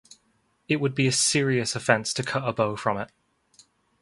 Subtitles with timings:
[0.67, 3.11] It would be a serious offense to cut a bough from it.